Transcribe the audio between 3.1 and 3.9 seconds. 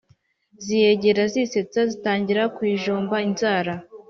inzara.